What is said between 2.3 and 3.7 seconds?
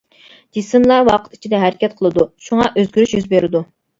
شۇڭا ئۆزگىرىش يۈز بېرىدۇ.